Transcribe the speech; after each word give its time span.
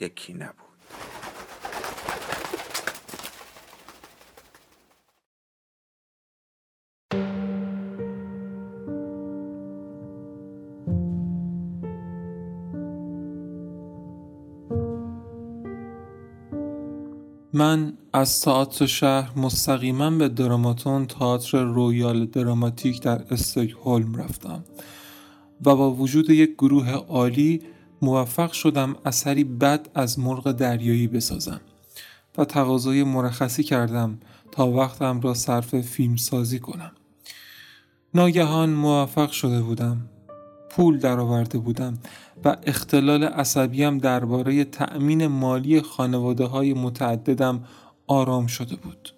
یکی 0.00 0.34
نبود. 0.34 0.72
من 17.54 17.92
از 18.12 18.40
تئاتر 18.40 18.86
شهر 18.86 19.38
مستقیما 19.38 20.10
به 20.10 20.28
دراماتون 20.28 21.06
تئاتر 21.06 21.64
رویال 21.64 22.26
دراماتیک 22.26 23.02
در 23.02 23.24
استکهلم 23.30 24.14
رفتم 24.16 24.64
و 25.64 25.76
با 25.76 25.90
وجود 25.90 26.30
یک 26.30 26.54
گروه 26.54 26.90
عالی 26.90 27.62
موفق 28.02 28.52
شدم 28.52 28.96
اثری 29.04 29.44
بد 29.44 29.88
از 29.94 30.18
مرغ 30.18 30.52
دریایی 30.52 31.06
بسازم 31.06 31.60
و 32.38 32.44
تقاضای 32.44 33.04
مرخصی 33.04 33.62
کردم 33.62 34.18
تا 34.52 34.68
وقتم 34.68 35.20
را 35.20 35.34
صرف 35.34 35.80
فیلم 35.80 36.16
سازی 36.16 36.58
کنم. 36.58 36.92
ناگهان 38.14 38.70
موفق 38.70 39.30
شده 39.30 39.62
بودم. 39.62 40.08
پول 40.70 40.98
درآورده 40.98 41.58
بودم 41.58 41.98
و 42.44 42.56
اختلال 42.66 43.24
عصبیم 43.24 43.98
درباره 43.98 44.64
تأمین 44.64 45.26
مالی 45.26 45.80
خانواده 45.80 46.44
های 46.44 46.74
متعددم 46.74 47.64
آرام 48.06 48.46
شده 48.46 48.76
بود. 48.76 49.14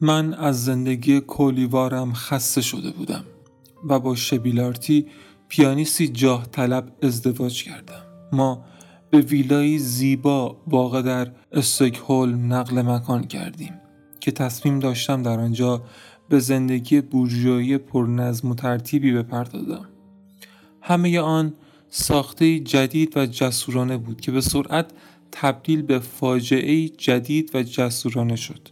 من 0.00 0.34
از 0.34 0.64
زندگی 0.64 1.20
کولیوارم 1.20 2.12
خسته 2.12 2.60
شده 2.60 2.90
بودم 2.90 3.24
و 3.88 3.98
با 3.98 4.14
شبیلارتی 4.14 5.06
پیانیستی 5.48 6.08
جاه 6.08 6.46
طلب 6.46 6.92
ازدواج 7.02 7.64
کردم. 7.64 8.13
ما 8.34 8.64
به 9.10 9.20
ویلایی 9.20 9.78
زیبا 9.78 10.56
واقع 10.66 11.02
در 11.02 11.32
استکهلم 11.52 12.52
نقل 12.52 12.82
مکان 12.82 13.24
کردیم 13.24 13.72
که 14.20 14.30
تصمیم 14.30 14.78
داشتم 14.78 15.22
در 15.22 15.40
آنجا 15.40 15.82
به 16.28 16.38
زندگی 16.38 17.00
بورژوایی 17.00 17.78
پرنظم 17.78 18.50
و 18.50 18.54
ترتیبی 18.54 19.12
بپردازم. 19.12 19.88
همه 20.80 21.20
آن 21.20 21.54
ساخته 21.90 22.58
جدید 22.58 23.16
و 23.16 23.26
جسورانه 23.26 23.96
بود 23.96 24.20
که 24.20 24.32
به 24.32 24.40
سرعت 24.40 24.90
تبدیل 25.32 25.82
به 25.82 25.98
فاجعه 25.98 26.88
جدید 26.88 27.50
و 27.54 27.62
جسورانه 27.62 28.36
شد. 28.36 28.68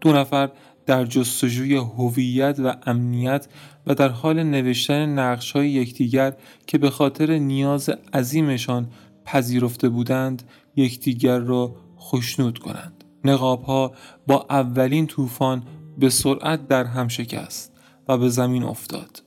دو 0.00 0.12
نفر 0.12 0.50
در 0.86 1.04
جستجوی 1.04 1.76
هویت 1.76 2.58
و 2.58 2.74
امنیت 2.86 3.48
و 3.86 3.94
در 3.94 4.08
حال 4.08 4.42
نوشتن 4.42 5.18
نقش 5.18 5.52
های 5.52 5.70
یکدیگر 5.70 6.32
که 6.66 6.78
به 6.78 6.90
خاطر 6.90 7.38
نیاز 7.38 7.90
عظیمشان 8.14 8.90
پذیرفته 9.24 9.88
بودند 9.88 10.42
یکدیگر 10.76 11.38
را 11.38 11.76
خشنود 11.98 12.58
کنند 12.58 13.04
نقاب 13.24 13.62
ها 13.62 13.92
با 14.26 14.46
اولین 14.50 15.06
طوفان 15.06 15.62
به 15.98 16.10
سرعت 16.10 16.68
در 16.68 16.84
هم 16.84 17.08
شکست 17.08 17.72
و 18.08 18.18
به 18.18 18.28
زمین 18.28 18.62
افتاد 18.62 19.22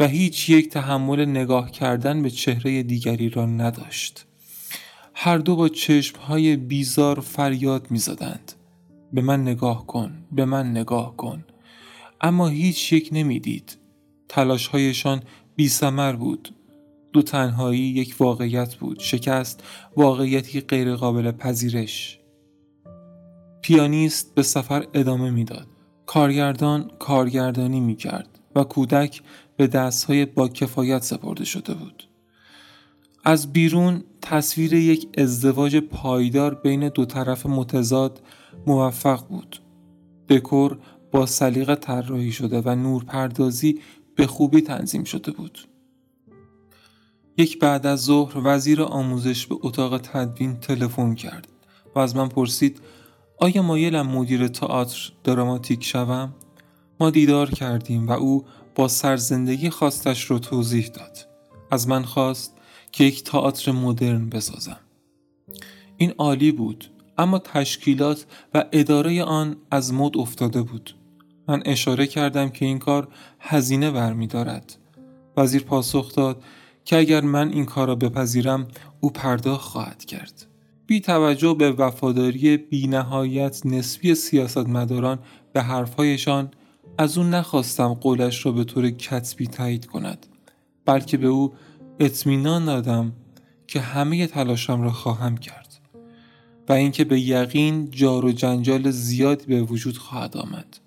و 0.00 0.06
هیچ 0.06 0.48
یک 0.48 0.68
تحمل 0.68 1.24
نگاه 1.24 1.70
کردن 1.70 2.22
به 2.22 2.30
چهره 2.30 2.82
دیگری 2.82 3.28
را 3.28 3.46
نداشت 3.46 4.26
هر 5.14 5.38
دو 5.38 5.56
با 5.56 5.68
چشم 5.68 6.18
های 6.18 6.56
بیزار 6.56 7.20
فریاد 7.20 7.90
می 7.90 7.98
زدند. 7.98 8.52
به 9.12 9.22
من 9.22 9.42
نگاه 9.42 9.86
کن 9.86 10.24
به 10.32 10.44
من 10.44 10.70
نگاه 10.70 11.16
کن. 11.16 11.44
اما 12.20 12.48
هیچ 12.48 12.92
یک 12.92 13.08
نمی‌دید. 13.12 13.78
تلاشهایشان 14.28 15.22
بی 15.56 15.68
سمر 15.68 16.12
بود. 16.12 16.54
دو 17.12 17.22
تنهایی 17.22 17.80
یک 17.80 18.16
واقعیت 18.18 18.74
بود. 18.74 19.00
شکست 19.00 19.62
واقعیتی 19.96 20.60
غیرقابل 20.60 21.32
پذیرش. 21.32 22.18
پیانیست 23.62 24.34
به 24.34 24.42
سفر 24.42 24.86
ادامه 24.94 25.30
می‌داد. 25.30 25.66
کارگردان 26.06 26.90
کارگردانی 26.98 27.80
می 27.80 27.96
کرد 27.96 28.38
و 28.54 28.64
کودک 28.64 29.22
به 29.56 29.66
دستهای 29.66 30.26
با 30.26 30.48
کفایت 30.48 31.02
سپرده 31.02 31.44
شده 31.44 31.74
بود. 31.74 32.08
از 33.24 33.52
بیرون 33.52 34.04
تصویر 34.22 34.72
یک 34.72 35.08
ازدواج 35.18 35.76
پایدار 35.76 36.54
بین 36.54 36.88
دو 36.88 37.04
طرف 37.04 37.46
متضاد 37.46 38.22
موفق 38.66 39.26
بود 39.28 39.62
دکور 40.28 40.78
با 41.12 41.26
سلیقه 41.26 41.74
طراحی 41.74 42.32
شده 42.32 42.62
و 42.64 42.74
نورپردازی 42.74 43.80
به 44.16 44.26
خوبی 44.26 44.60
تنظیم 44.60 45.04
شده 45.04 45.32
بود. 45.32 45.58
یک 47.36 47.58
بعد 47.58 47.86
از 47.86 48.04
ظهر 48.04 48.32
وزیر 48.44 48.82
آموزش 48.82 49.46
به 49.46 49.56
اتاق 49.62 49.98
تدوین 49.98 50.56
تلفن 50.56 51.14
کرد 51.14 51.48
و 51.94 51.98
از 51.98 52.16
من 52.16 52.28
پرسید 52.28 52.80
آیا 53.38 53.62
مایلم 53.62 54.06
مدیر 54.06 54.48
تئاتر 54.48 55.12
دراماتیک 55.24 55.84
شوم؟ 55.84 56.34
ما 57.00 57.10
دیدار 57.10 57.50
کردیم 57.50 58.08
و 58.08 58.12
او 58.12 58.44
با 58.74 58.88
سرزندگی 58.88 59.70
خواستش 59.70 60.24
رو 60.24 60.38
توضیح 60.38 60.86
داد. 60.86 61.18
از 61.70 61.88
من 61.88 62.02
خواست 62.02 62.57
که 62.92 63.04
یک 63.04 63.24
تئاتر 63.24 63.72
مدرن 63.72 64.28
بسازم. 64.28 64.80
این 65.96 66.14
عالی 66.18 66.52
بود 66.52 66.84
اما 67.18 67.38
تشکیلات 67.38 68.26
و 68.54 68.64
اداره 68.72 69.22
آن 69.22 69.56
از 69.70 69.94
مد 69.94 70.16
افتاده 70.18 70.62
بود. 70.62 70.94
من 71.48 71.62
اشاره 71.64 72.06
کردم 72.06 72.48
که 72.48 72.64
این 72.64 72.78
کار 72.78 73.08
هزینه 73.40 73.90
برمیدارد. 73.90 74.76
وزیر 75.36 75.62
پاسخ 75.62 76.14
داد 76.14 76.42
که 76.84 76.96
اگر 76.96 77.20
من 77.20 77.52
این 77.52 77.64
کار 77.64 77.88
را 77.88 77.94
بپذیرم 77.94 78.68
او 79.00 79.10
پرداخت 79.10 79.68
خواهد 79.68 80.04
کرد. 80.04 80.46
بی 80.86 81.00
توجه 81.00 81.54
به 81.54 81.72
وفاداری 81.72 82.56
بی 82.56 82.86
نهایت 82.86 83.66
نسبی 83.66 84.14
سیاستمداران 84.14 85.18
به 85.52 85.62
حرفهایشان 85.62 86.50
از 86.98 87.18
او 87.18 87.24
نخواستم 87.24 87.94
قولش 87.94 88.46
را 88.46 88.52
به 88.52 88.64
طور 88.64 88.90
کتبی 88.90 89.46
تایید 89.46 89.86
کند 89.86 90.26
بلکه 90.84 91.16
به 91.16 91.26
او 91.26 91.52
اطمینان 92.00 92.64
دادم 92.64 93.12
که 93.66 93.80
همه 93.80 94.26
تلاشم 94.26 94.82
را 94.82 94.90
خواهم 94.90 95.36
کرد 95.36 95.68
و 96.68 96.72
اینکه 96.72 97.04
به 97.04 97.20
یقین 97.20 97.90
جار 97.90 98.24
و 98.24 98.32
جنجال 98.32 98.90
زیادی 98.90 99.46
به 99.46 99.62
وجود 99.62 99.98
خواهد 99.98 100.36
آمد. 100.36 100.78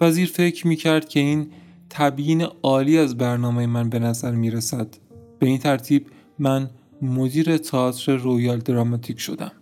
وزیر 0.00 0.28
فکر 0.28 0.66
می 0.66 0.76
کرد 0.76 1.08
که 1.08 1.20
این 1.20 1.50
تبیین 1.90 2.42
عالی 2.62 2.98
از 2.98 3.16
برنامه 3.16 3.66
من 3.66 3.88
به 3.88 3.98
نظر 3.98 4.30
می 4.30 4.50
رسد. 4.50 4.88
به 5.38 5.46
این 5.46 5.58
ترتیب 5.58 6.06
من 6.38 6.70
مدیر 7.02 7.56
تئاتر 7.56 8.16
رویال 8.16 8.58
دراماتیک 8.58 9.20
شدم. 9.20 9.52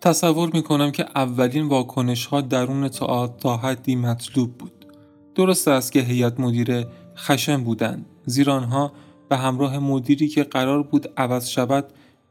تصور 0.00 0.50
می 0.54 0.62
کنم 0.62 0.90
که 0.90 1.06
اولین 1.14 1.68
واکنش 1.68 2.26
ها 2.26 2.40
درون 2.40 2.88
تئاتر 2.88 3.38
تا 3.38 3.56
حدی 3.56 3.96
مطلوب 3.96 4.58
بود. 4.58 4.86
درست 5.34 5.68
است 5.68 5.92
که 5.92 6.00
هیئت 6.00 6.40
مدیره 6.40 6.86
خشن 7.16 7.64
بودند 7.64 8.06
زیرا 8.26 8.54
آنها 8.54 8.92
به 9.28 9.36
همراه 9.36 9.78
مدیری 9.78 10.28
که 10.28 10.42
قرار 10.42 10.82
بود 10.82 11.08
عوض 11.16 11.48
شود 11.48 11.84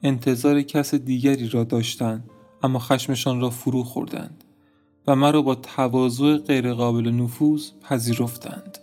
انتظار 0.03 0.61
کس 0.61 0.95
دیگری 0.95 1.49
را 1.49 1.63
داشتند 1.63 2.29
اما 2.63 2.79
خشمشان 2.79 3.41
را 3.41 3.49
فرو 3.49 3.83
خوردند. 3.83 4.43
و 5.07 5.15
مرا 5.15 5.41
با 5.41 5.55
تواضع 5.55 6.37
غیرقابل 6.37 7.07
نفوذ 7.11 7.69
پذیرفتند. 7.81 8.77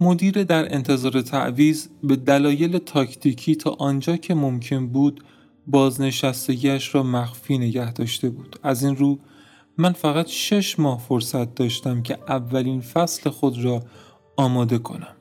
مدیر 0.00 0.44
در 0.44 0.74
انتظار 0.74 1.22
تعویز 1.22 1.88
به 2.02 2.16
دلایل 2.16 2.78
تاکتیکی 2.78 3.54
تا 3.54 3.76
آنجا 3.78 4.16
که 4.16 4.34
ممکن 4.34 4.86
بود 4.86 5.24
بازنشستگیش 5.66 6.94
را 6.94 7.02
مخفی 7.02 7.58
نگه 7.58 7.92
داشته 7.92 8.30
بود. 8.30 8.58
از 8.62 8.84
این 8.84 8.96
رو 8.96 9.18
من 9.78 9.92
فقط 9.92 10.26
شش 10.26 10.78
ماه 10.78 10.98
فرصت 11.08 11.54
داشتم 11.54 12.02
که 12.02 12.18
اولین 12.28 12.80
فصل 12.80 13.30
خود 13.30 13.64
را 13.64 13.82
آماده 14.36 14.78
کنم. 14.78 15.15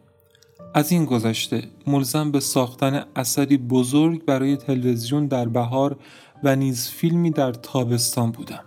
از 0.78 0.92
این 0.92 1.06
گذشته 1.06 1.64
ملزم 1.88 2.32
به 2.32 2.40
ساختن 2.40 3.04
اثری 3.16 3.58
بزرگ 3.58 4.26
برای 4.26 4.58
تلویزیون 4.58 5.28
در 5.28 5.48
بهار 5.48 6.00
و 6.44 6.56
نیز 6.56 6.88
فیلمی 6.88 7.32
در 7.32 7.52
تابستان 7.52 8.32
بودم. 8.32 8.64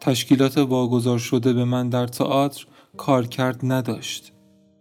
تشکیلات 0.00 0.58
واگذار 0.58 1.18
شده 1.18 1.52
به 1.52 1.64
من 1.64 1.88
در 1.88 2.06
تئاتر 2.06 2.66
کارکرد 2.96 3.60
نداشت. 3.62 4.32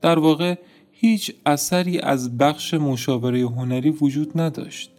در 0.02 0.20
واقع 0.20 0.56
هیچ 0.92 1.36
اثری 1.46 2.00
از 2.00 2.38
بخش 2.38 2.74
مشاوره 2.74 3.42
هنری 3.42 3.90
وجود 3.90 4.40
نداشت 4.40 4.92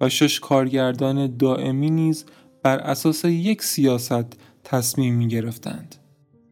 و 0.00 0.08
شش 0.08 0.40
کارگردان 0.40 1.36
دائمی 1.36 1.90
نیز 1.90 2.24
بر 2.62 2.78
اساس 2.78 3.24
یک 3.24 3.62
سیاست 3.62 4.36
تصمیم 4.64 5.14
می 5.14 5.28
گرفتند. 5.28 5.96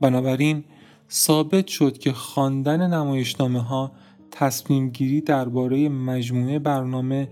بنابراین 0.00 0.64
ثابت 1.10 1.66
شد 1.66 1.98
که 1.98 2.12
خواندن 2.12 2.94
نمایشنامه 2.94 3.62
ها 3.62 3.92
تصمیم 4.38 4.90
گیری 4.90 5.20
درباره 5.20 5.88
مجموعه 5.88 6.58
برنامه 6.58 7.28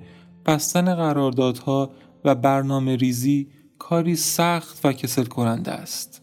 بستن 0.46 0.94
قراردادها 0.94 1.90
و 2.24 2.34
برنامه 2.34 2.96
ریزی 2.96 3.48
کاری 3.78 4.16
سخت 4.16 4.80
و 4.84 4.92
کسل 4.92 5.24
کننده 5.24 5.72
است. 5.72 6.22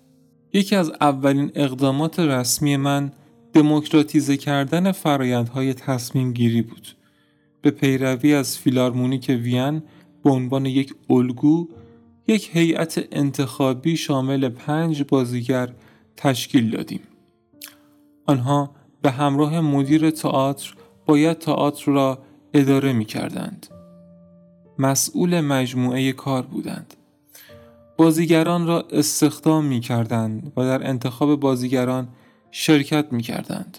یکی 0.54 0.76
از 0.76 0.92
اولین 1.02 1.52
اقدامات 1.56 2.20
رسمی 2.20 2.78
من 2.78 3.12
دموکراتیزه 3.54 4.38
کردن 4.38 4.92
فرایندهای 4.92 5.74
تصمیم 5.74 6.34
گیری 6.34 6.62
بود. 6.62 6.88
به 7.62 7.72
پیروی 7.72 8.34
از 8.34 8.58
فیلارمونیک 8.58 9.40
وین 9.44 9.84
به 10.24 10.30
عنوان 10.30 10.66
یک 10.66 10.94
الگو 11.10 11.68
یک 12.28 12.50
هیئت 12.54 13.08
انتخابی 13.12 13.98
شامل 13.98 14.50
پنج 14.50 15.04
بازیگر 15.04 15.74
تشکیل 16.18 16.70
دادیم. 16.70 17.02
آنها 18.26 18.76
به 19.04 19.12
همراه 19.12 19.60
مدیر 19.62 20.10
تئاتر 20.10 20.74
باید 21.06 21.40
تئاتر 21.40 21.92
را 21.92 22.20
اداره 22.54 22.94
می 22.94 23.06
کردند. 23.06 23.68
مسئول 24.80 25.42
مجموعه 25.42 26.12
کار 26.12 26.42
بودند. 26.42 26.94
بازیگران 27.98 28.68
را 28.68 28.82
استخدام 28.92 29.66
می 29.66 29.80
کردند 29.80 30.54
و 30.58 30.64
در 30.64 30.88
انتخاب 30.90 31.40
بازیگران 31.40 32.08
شرکت 32.52 33.14
می 33.14 33.22
کردند. 33.22 33.78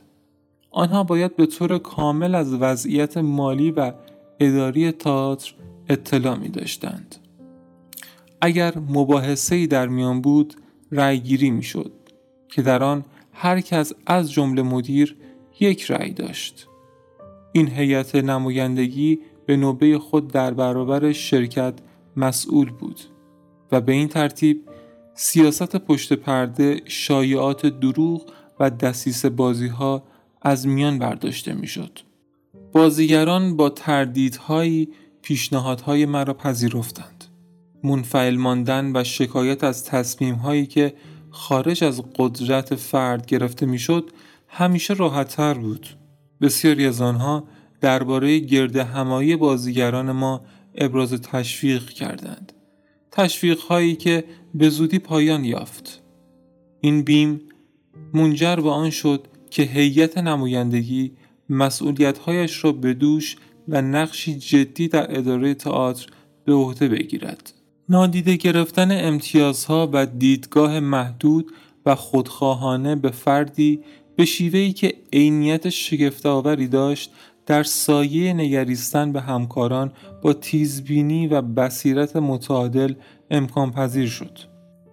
آنها 0.70 1.04
باید 1.04 1.36
به 1.36 1.46
طور 1.46 1.78
کامل 1.78 2.34
از 2.34 2.54
وضعیت 2.54 3.16
مالی 3.16 3.70
و 3.70 3.92
اداری 4.40 4.92
تئاتر 4.92 5.54
اطلاع 5.88 6.36
می 6.36 6.48
داشتند. 6.48 7.16
اگر 8.40 8.78
مباحثه 8.88 9.66
در 9.66 9.88
میان 9.88 10.20
بود 10.20 10.54
رأیگیری 10.92 11.50
می 11.50 11.62
شد 11.62 11.92
که 12.48 12.62
در 12.62 12.82
آن 12.82 13.04
هر 13.34 13.60
کس 13.60 13.92
از 14.06 14.32
جمله 14.32 14.62
مدیر 14.62 15.16
یک 15.60 15.82
رأی 15.90 16.10
داشت. 16.10 16.68
این 17.52 17.68
هیئت 17.68 18.14
نمایندگی 18.14 19.18
به 19.46 19.56
نوبه 19.56 19.98
خود 19.98 20.32
در 20.32 20.54
برابر 20.54 21.12
شرکت 21.12 21.74
مسئول 22.16 22.70
بود 22.70 23.00
و 23.72 23.80
به 23.80 23.92
این 23.92 24.08
ترتیب 24.08 24.68
سیاست 25.14 25.76
پشت 25.76 26.12
پرده 26.12 26.80
شایعات 26.84 27.66
دروغ 27.66 28.32
و 28.60 28.70
دسیس 28.70 29.26
بازی 29.26 29.68
ها 29.68 30.02
از 30.42 30.66
میان 30.66 30.98
برداشته 30.98 31.54
می‌شد. 31.54 31.98
بازیگران 32.72 33.56
با 33.56 33.70
تردیدهایی 33.70 34.88
پیشنهادهای 35.22 36.06
مرا 36.06 36.34
پذیرفتند. 36.34 37.24
منفعل 37.84 38.36
ماندن 38.36 38.96
و 38.96 39.04
شکایت 39.04 39.64
از 39.64 39.84
تصمیم 39.84 40.34
هایی 40.34 40.66
که 40.66 40.94
خارج 41.34 41.84
از 41.84 42.02
قدرت 42.16 42.74
فرد 42.74 43.26
گرفته 43.26 43.66
می‌شد 43.66 44.10
همیشه 44.48 44.94
راحتتر 44.94 45.54
بود. 45.54 45.86
بسیاری 46.40 46.86
از 46.86 47.00
آنها 47.00 47.44
درباره 47.80 48.38
گرد 48.38 48.76
همایی 48.76 49.36
بازیگران 49.36 50.12
ما 50.12 50.44
ابراز 50.74 51.12
تشویق 51.12 51.88
کردند. 51.88 52.52
تشویق 53.10 53.58
هایی 53.58 53.96
که 53.96 54.24
به 54.54 54.68
زودی 54.68 54.98
پایان 54.98 55.44
یافت. 55.44 56.02
این 56.80 57.02
بیم 57.02 57.40
منجر 58.12 58.56
به 58.56 58.70
آن 58.70 58.90
شد 58.90 59.26
که 59.50 59.62
هیئت 59.62 60.18
نمایندگی 60.18 61.12
مسئولیتهایش 61.48 62.64
را 62.64 62.72
به 62.72 62.94
دوش 62.94 63.36
و 63.68 63.82
نقشی 63.82 64.38
جدی 64.38 64.88
در 64.88 65.18
اداره 65.18 65.54
تئاتر 65.54 66.06
به 66.44 66.52
عهده 66.52 66.88
بگیرد. 66.88 67.52
نادیده 67.88 68.36
گرفتن 68.36 69.06
امتیازها 69.06 69.90
و 69.92 70.06
دیدگاه 70.06 70.80
محدود 70.80 71.52
و 71.86 71.94
خودخواهانه 71.94 72.96
به 72.96 73.10
فردی 73.10 73.80
به 74.16 74.24
شیوهی 74.24 74.72
که 74.72 74.94
عینیت 75.12 75.68
شگفتآوری 75.68 76.68
داشت 76.68 77.12
در 77.46 77.62
سایه 77.62 78.32
نگریستن 78.32 79.12
به 79.12 79.20
همکاران 79.20 79.92
با 80.22 80.32
تیزبینی 80.32 81.26
و 81.26 81.42
بصیرت 81.42 82.16
متعادل 82.16 82.94
امکان 83.30 83.70
پذیر 83.70 84.08
شد. 84.08 84.38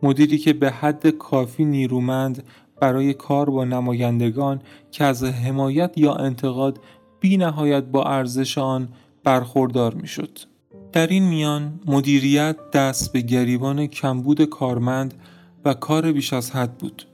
مدیری 0.03 0.37
که 0.37 0.53
به 0.53 0.71
حد 0.71 1.07
کافی 1.07 1.65
نیرومند 1.65 2.43
برای 2.81 3.13
کار 3.13 3.49
با 3.49 3.65
نمایندگان 3.65 4.61
که 4.91 5.03
از 5.03 5.23
حمایت 5.23 5.97
یا 5.97 6.13
انتقاد 6.13 6.79
بی 7.19 7.37
نهایت 7.37 7.83
با 7.83 8.03
ارزش 8.03 8.57
آن 8.57 8.89
برخوردار 9.23 9.93
می 9.93 10.07
شد. 10.07 10.50
در 10.93 11.07
این 11.07 11.23
میان 11.23 11.79
مدیریت 11.85 12.71
دست 12.73 13.13
به 13.13 13.21
گریبان 13.21 13.87
کمبود 13.87 14.45
کارمند 14.45 15.13
و 15.65 15.73
کار 15.73 16.11
بیش 16.11 16.33
از 16.33 16.51
حد 16.51 16.77
بود. 16.77 17.07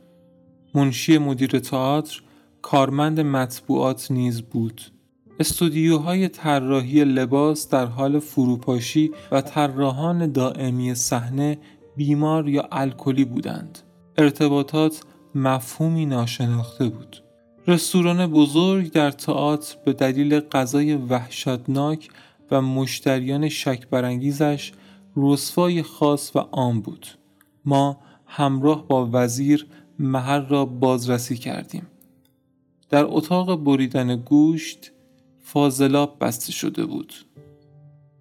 منشی 0.73 1.17
مدیر 1.17 1.59
تئاتر 1.59 2.21
کارمند 2.61 3.19
مطبوعات 3.19 4.11
نیز 4.11 4.41
بود. 4.41 4.81
استودیوهای 5.39 6.27
طراحی 6.27 7.03
لباس 7.03 7.69
در 7.69 7.85
حال 7.85 8.19
فروپاشی 8.19 9.11
و 9.31 9.41
طراحان 9.41 10.31
دائمی 10.31 10.95
صحنه 10.95 11.57
بیمار 11.95 12.49
یا 12.49 12.67
الکلی 12.71 13.25
بودند. 13.25 13.79
ارتباطات 14.17 15.01
مفهومی 15.35 16.05
ناشناخته 16.05 16.89
بود. 16.89 17.23
رستوران 17.67 18.27
بزرگ 18.27 18.91
در 18.91 19.11
تئاتر 19.11 19.75
به 19.85 19.93
دلیل 19.93 20.39
غذای 20.39 20.95
وحشتناک 20.95 22.09
و 22.51 22.61
مشتریان 22.61 23.49
شک 23.49 23.87
برانگیزش 23.87 24.71
رسوای 25.15 25.83
خاص 25.83 26.35
و 26.35 26.39
عام 26.39 26.81
بود. 26.81 27.07
ما 27.65 27.99
همراه 28.25 28.87
با 28.87 29.09
وزیر 29.11 29.67
محل 29.99 30.45
را 30.45 30.65
بازرسی 30.65 31.37
کردیم. 31.37 31.87
در 32.89 33.05
اتاق 33.07 33.63
بریدن 33.63 34.15
گوشت 34.15 34.91
فاضلاب 35.39 36.17
بسته 36.21 36.51
شده 36.51 36.85
بود. 36.85 37.13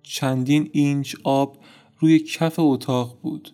چندین 0.03 0.71
اینچ 0.73 1.17
آب 1.25 1.57
روی 1.99 2.19
کف 2.19 2.55
اتاق 2.59 3.19
بود 3.23 3.51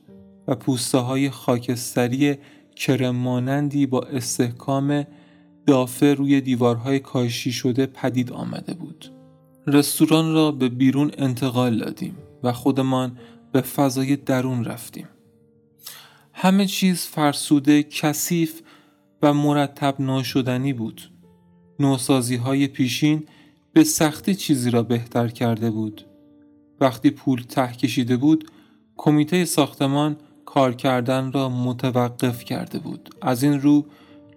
و 0.49 0.55
پوسته 0.55 0.99
های 0.99 1.31
خاکستری 1.31 2.39
کرم 2.77 3.17
مانندی 3.17 3.87
با 3.87 4.01
استحکام 4.01 5.07
دافه 5.67 6.15
روی 6.15 6.41
دیوارهای 6.41 6.99
کاشی 6.99 7.53
شده 7.53 7.87
پدید 7.87 8.33
آمده 8.33 8.75
بود. 8.75 9.22
رستوران 9.67 10.35
را 10.35 10.53
به 10.53 10.69
بیرون 10.69 11.11
انتقال 11.19 11.79
دادیم 11.79 12.17
و 12.43 12.53
خودمان 12.53 13.19
به 13.53 13.61
فضای 13.61 14.17
درون 14.17 14.65
رفتیم. 14.65 15.09
همه 16.33 16.67
چیز 16.67 17.01
فرسوده 17.07 17.83
کثیف 17.83 18.61
و 19.23 19.35
مرتب 19.35 19.95
ناشدنی 19.99 20.73
بود. 20.73 21.11
نوسازی 21.81 22.37
های 22.37 22.67
پیشین 22.67 23.27
به 23.73 23.85
سختی 23.85 24.35
چیزی 24.35 24.71
را 24.71 24.83
بهتر 24.83 25.29
کرده 25.29 25.71
بود. 25.71 26.07
وقتی 26.81 27.11
پول 27.11 27.43
ته 27.43 27.73
کشیده 27.73 28.17
بود، 28.17 28.51
کمیته 28.97 29.45
ساختمان 29.45 30.17
کار 30.45 30.75
کردن 30.75 31.33
را 31.33 31.49
متوقف 31.49 32.45
کرده 32.45 32.79
بود. 32.79 33.15
از 33.23 33.43
این 33.43 33.61
رو 33.61 33.87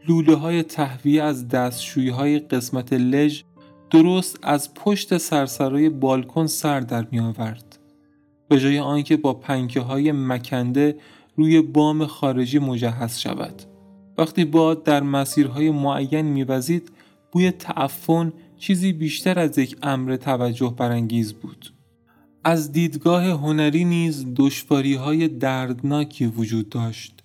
لوله 0.08 0.36
های 0.36 0.63
تهویه 0.63 1.24
از 1.24 1.48
دستشویی 1.48 2.10
های 2.10 2.39
قسمت 2.39 2.94
لژ 2.94 3.44
درست 3.92 4.39
از 4.42 4.74
پشت 4.74 5.18
سرسرای 5.18 5.89
بالکن 5.89 6.48
سر 6.48 6.80
در 6.80 7.08
می 7.12 7.20
آورد. 7.20 7.80
به 8.50 8.60
جای 8.60 8.80
آنکه 8.80 9.18
با 9.18 9.34
پنکه 9.34 9.80
های 9.80 10.12
مکنده 10.12 10.98
روی 11.36 11.62
بام 11.62 12.06
خارجی 12.06 12.60
مجهز 12.60 13.18
شود. 13.18 13.62
وقتی 14.18 14.46
باد 14.46 14.84
در 14.84 15.04
مسیرهای 15.04 15.72
معین 15.72 16.22
میوزید 16.22 16.92
بوی 17.32 17.51
تعفن 17.51 18.34
چیزی 18.58 18.94
بیشتر 18.94 19.39
از 19.39 19.58
یک 19.58 19.77
امر 19.84 20.15
توجه 20.15 20.74
برانگیز 20.77 21.34
بود. 21.34 21.74
از 22.44 22.72
دیدگاه 22.72 23.25
هنری 23.25 23.86
نیز 23.86 24.25
دشواری 24.36 24.96
های 24.96 25.27
دردناکی 25.27 26.25
وجود 26.25 26.70
داشت. 26.70 27.24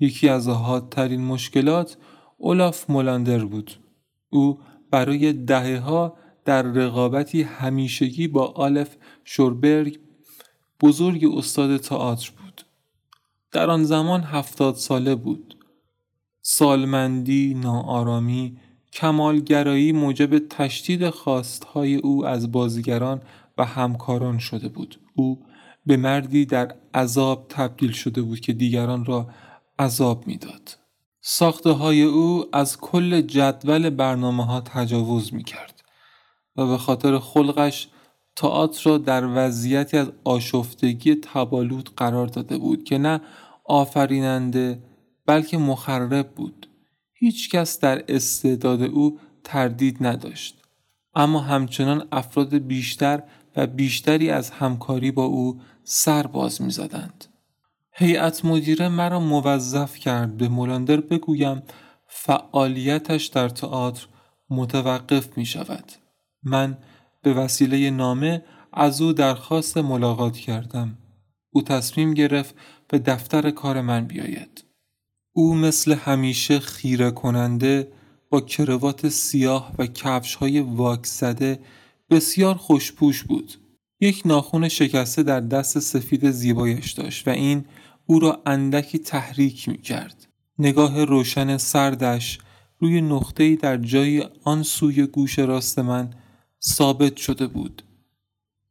یکی 0.00 0.28
از 0.28 0.48
حادترین 0.48 1.20
مشکلات 1.20 1.96
اولاف 2.36 2.90
مولاندر 2.90 3.44
بود. 3.44 3.72
او 4.30 4.58
برای 4.90 5.32
دهه 5.32 5.78
ها 5.78 6.16
در 6.44 6.62
رقابتی 6.62 7.42
همیشگی 7.42 8.28
با 8.28 8.46
آلف 8.46 8.96
شوربرگ 9.24 9.98
بزرگ 10.82 11.24
استاد 11.36 11.76
تئاتر 11.76 12.30
بود. 12.30 12.66
در 13.52 13.70
آن 13.70 13.84
زمان 13.84 14.22
هفتاد 14.22 14.74
ساله 14.74 15.14
بود. 15.14 15.56
سالمندی، 16.42 17.54
ناآرامی، 17.54 18.58
کمالگرایی 18.92 19.92
موجب 19.92 20.48
تشدید 20.48 21.10
خواستهای 21.10 21.94
او 21.94 22.26
از 22.26 22.52
بازیگران 22.52 23.22
و 23.58 23.64
همکاران 23.64 24.38
شده 24.38 24.68
بود. 24.68 25.00
او 25.14 25.44
به 25.86 25.96
مردی 25.96 26.46
در 26.46 26.74
عذاب 26.94 27.46
تبدیل 27.48 27.92
شده 27.92 28.22
بود 28.22 28.40
که 28.40 28.52
دیگران 28.52 29.04
را 29.04 29.28
عذاب 29.78 30.26
می‌داد. 30.26 30.85
ساخته 31.28 31.70
های 31.70 32.02
او 32.02 32.44
از 32.52 32.80
کل 32.80 33.20
جدول 33.20 33.90
برنامه 33.90 34.46
ها 34.46 34.60
تجاوز 34.60 35.34
می 35.34 35.44
کرد 35.44 35.84
و 36.56 36.66
به 36.66 36.78
خاطر 36.78 37.18
خلقش 37.18 37.88
تئاتر 38.36 38.90
را 38.90 38.98
در 38.98 39.26
وضعیتی 39.34 39.96
از 39.96 40.12
آشفتگی 40.24 41.14
تبالود 41.14 41.90
قرار 41.96 42.26
داده 42.26 42.58
بود 42.58 42.84
که 42.84 42.98
نه 42.98 43.20
آفریننده 43.64 44.82
بلکه 45.26 45.58
مخرب 45.58 46.34
بود 46.34 46.68
هیچ 47.12 47.50
کس 47.50 47.80
در 47.80 48.04
استعداد 48.08 48.82
او 48.82 49.18
تردید 49.44 49.96
نداشت 50.00 50.62
اما 51.14 51.40
همچنان 51.40 52.08
افراد 52.12 52.54
بیشتر 52.54 53.22
و 53.56 53.66
بیشتری 53.66 54.30
از 54.30 54.50
همکاری 54.50 55.10
با 55.10 55.24
او 55.24 55.60
سر 55.84 56.26
باز 56.26 56.62
می 56.62 56.70
زدند. 56.70 57.35
هیئت 57.98 58.44
مدیره 58.44 58.88
مرا 58.88 59.20
موظف 59.20 59.96
کرد 59.96 60.36
به 60.36 60.48
مولاندر 60.48 61.00
بگویم 61.00 61.62
فعالیتش 62.06 63.26
در 63.26 63.48
تئاتر 63.48 64.06
متوقف 64.50 65.38
می 65.38 65.46
شود. 65.46 65.92
من 66.42 66.78
به 67.22 67.34
وسیله 67.34 67.90
نامه 67.90 68.44
از 68.72 69.00
او 69.00 69.12
درخواست 69.12 69.78
ملاقات 69.78 70.36
کردم. 70.36 70.98
او 71.50 71.62
تصمیم 71.62 72.14
گرفت 72.14 72.54
به 72.88 72.98
دفتر 72.98 73.50
کار 73.50 73.80
من 73.80 74.04
بیاید. 74.04 74.64
او 75.32 75.54
مثل 75.54 75.94
همیشه 75.94 76.58
خیره 76.58 77.10
کننده 77.10 77.92
با 78.30 78.40
کروات 78.40 79.08
سیاه 79.08 79.72
و 79.78 79.86
کفش 79.86 80.34
های 80.34 80.60
واک 80.60 81.06
زده 81.06 81.58
بسیار 82.10 82.54
خوشپوش 82.54 83.22
بود. 83.22 83.52
یک 84.00 84.22
ناخون 84.24 84.68
شکسته 84.68 85.22
در 85.22 85.40
دست 85.40 85.78
سفید 85.78 86.30
زیبایش 86.30 86.92
داشت 86.92 87.28
و 87.28 87.30
این 87.30 87.64
او 88.06 88.18
را 88.18 88.42
اندکی 88.46 88.98
تحریک 88.98 89.68
می 89.68 89.78
کرد. 89.78 90.28
نگاه 90.58 91.04
روشن 91.04 91.56
سردش 91.56 92.38
روی 92.78 93.00
نقطه‌ای 93.00 93.56
در 93.56 93.76
جای 93.76 94.28
آن 94.44 94.62
سوی 94.62 95.06
گوش 95.06 95.38
راست 95.38 95.78
من 95.78 96.10
ثابت 96.64 97.16
شده 97.16 97.46
بود. 97.46 97.82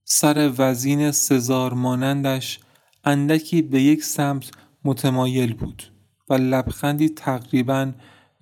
سر 0.04 0.54
وزین 0.58 1.12
سزار 1.12 1.74
مانندش 1.74 2.60
اندکی 3.04 3.62
به 3.62 3.82
یک 3.82 4.04
سمت 4.04 4.52
متمایل 4.84 5.54
بود 5.54 5.84
و 6.30 6.34
لبخندی 6.34 7.10
تقریبا 7.10 7.92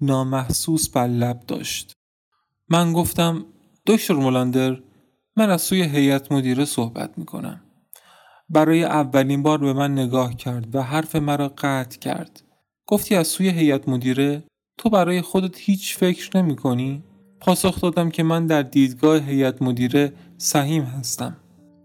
نامحسوس 0.02 0.90
بر 0.90 1.08
لب 1.08 1.40
داشت. 1.48 1.94
من 2.70 2.94
گفتم 2.94 3.46
دکتر 3.88 4.14
ملاندر 4.14 4.82
من 5.38 5.50
از 5.50 5.62
سوی 5.62 5.84
هیئت 5.84 6.32
مدیره 6.32 6.66
صحبت 6.66 7.18
می 7.18 7.26
کنم. 7.26 7.62
برای 8.50 8.84
اولین 8.84 9.44
بار 9.44 9.58
به 9.58 9.74
من 9.74 9.92
نگاه 9.92 10.36
کرد 10.36 10.76
و 10.76 10.82
حرف 10.82 11.16
مرا 11.16 11.54
قطع 11.58 12.00
کرد. 12.00 12.44
گفتی 12.88 13.16
از 13.16 13.28
سوی 13.28 13.50
هیئت 13.50 13.90
مدیره 13.90 14.44
تو 14.78 14.90
برای 14.90 15.22
خودت 15.22 15.58
هیچ 15.58 15.98
فکر 15.98 16.38
نمی 16.38 16.56
کنی؟ 16.56 17.04
پاسخ 17.40 17.82
دادم 17.82 18.10
که 18.10 18.24
من 18.24 18.48
در 18.48 18.62
دیدگاه 18.62 19.18
هیئت 19.18 19.62
مدیره 19.62 20.14
سهیم 20.38 20.84
هستم 20.84 21.38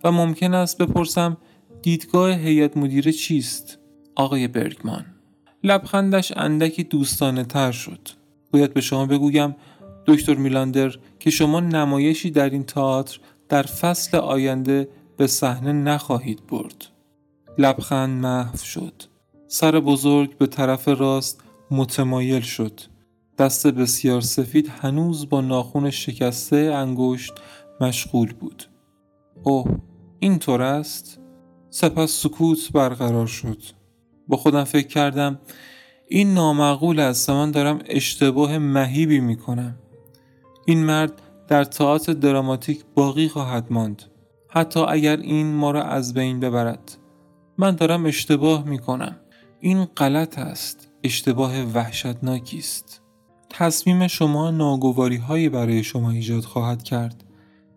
و 0.05 0.13
ممکن 0.13 0.55
است 0.55 0.79
بپرسم 0.79 1.37
دیدگاه 1.83 2.33
هیئت 2.33 2.77
مدیره 2.77 3.13
چیست؟ 3.13 3.79
آقای 4.17 4.49
برگمان 4.49 5.05
لبخندش 5.65 6.33
اندکی 6.37 6.85
دوستانه 6.85 7.45
تر 7.45 7.73
شد. 7.73 8.09
باید 8.51 8.75
به 8.75 8.81
شما 8.81 9.07
بگویم 9.07 9.57
دکتر 10.07 10.35
میلاندر 10.35 10.95
که 11.19 11.31
شما 11.31 11.61
نمایشی 11.61 12.31
در 12.31 12.51
این 12.51 12.65
تئاتر 12.65 13.21
در 13.49 13.63
فصل 13.63 14.17
آینده 14.17 14.89
به 15.19 15.27
صحنه 15.27 15.73
نخواهید 15.73 16.47
برد. 16.47 16.87
لبخند 17.59 18.23
محو 18.23 18.57
شد. 18.57 19.03
سر 19.47 19.81
بزرگ 19.81 20.39
به 20.39 20.47
طرف 20.47 20.89
راست 20.89 21.41
متمایل 21.71 22.41
شد. 22.41 22.81
دست 23.39 23.67
بسیار 23.67 24.21
سفید 24.21 24.69
هنوز 24.69 25.29
با 25.29 25.41
ناخون 25.41 25.91
شکسته 25.91 26.57
انگشت 26.57 27.33
مشغول 27.81 28.33
بود. 28.33 28.65
اوه 29.43 29.67
اینطور 30.19 30.63
است؟ 30.63 31.21
سپس 31.71 32.11
سکوت 32.11 32.73
برقرار 32.73 33.27
شد. 33.27 33.63
با 34.29 34.37
خودم 34.37 34.65
فکر 34.65 34.87
کردم 34.87 35.39
این 36.09 36.35
نامعقول 36.35 37.01
است 37.01 37.31
من 37.31 37.51
دارم 37.51 37.79
اشتباه 37.87 38.59
مهیبی 38.59 39.21
می 39.21 39.37
کنم. 39.37 39.79
این 40.67 40.85
مرد 40.85 41.23
در 41.49 41.65
تئاتر 41.65 42.13
دراماتیک 42.13 42.85
باقی 42.95 43.29
خواهد 43.29 43.67
ماند. 43.71 44.03
حتی 44.49 44.81
اگر 44.81 45.17
این 45.17 45.55
ما 45.55 45.71
را 45.71 45.83
از 45.83 46.15
بین 46.15 46.41
ببرد. 46.41 46.99
من 47.59 47.77
دارم 47.77 48.07
اشتباه 48.07 48.65
می 48.65 48.79
کنم. 48.79 49.17
این 49.61 49.85
غلط 49.85 50.39
است. 50.39 50.89
اشتباه 51.05 51.63
وحشتناکی 51.63 52.59
است. 52.59 53.03
تصمیم 53.51 54.07
شما 54.07 54.51
ناگواری 54.51 55.17
هایی 55.17 55.49
برای 55.49 55.83
شما 55.83 56.11
ایجاد 56.11 56.45
خواهد 56.45 56.83
کرد. 56.83 57.25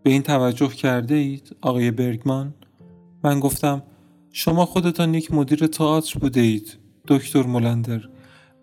به 0.04 0.10
این 0.10 0.22
توجه 0.22 0.68
کرده 0.68 1.16
اید 1.16 1.56
آقای 1.62 1.92
برگمان؟ 1.92 2.54
من 3.24 3.40
گفتم 3.40 3.84
شما 4.32 4.66
خودتان 4.66 5.13
یک 5.13 5.34
مدیر 5.34 5.68
تئاتر 5.68 6.20
بوده 6.20 6.42
اید 6.42 6.78
دکتر 7.08 7.44
مولندر 7.44 8.01